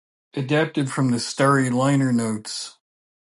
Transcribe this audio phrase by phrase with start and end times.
[0.33, 2.79] Adapted from the "Starry" liner notes.